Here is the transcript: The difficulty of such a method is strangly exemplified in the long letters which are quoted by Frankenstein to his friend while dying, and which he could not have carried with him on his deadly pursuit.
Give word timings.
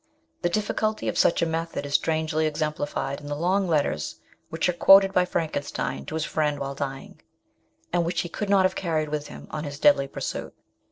The 0.41 0.49
difficulty 0.49 1.07
of 1.09 1.15
such 1.15 1.43
a 1.43 1.45
method 1.45 1.85
is 1.85 1.93
strangly 1.93 2.47
exemplified 2.47 3.21
in 3.21 3.27
the 3.27 3.35
long 3.35 3.67
letters 3.67 4.15
which 4.49 4.67
are 4.67 4.73
quoted 4.73 5.13
by 5.13 5.25
Frankenstein 5.25 6.07
to 6.07 6.15
his 6.15 6.25
friend 6.25 6.57
while 6.57 6.73
dying, 6.73 7.21
and 7.93 8.03
which 8.03 8.21
he 8.21 8.27
could 8.29 8.49
not 8.49 8.65
have 8.65 8.73
carried 8.73 9.09
with 9.09 9.27
him 9.27 9.45
on 9.51 9.63
his 9.63 9.77
deadly 9.77 10.07
pursuit. 10.07 10.55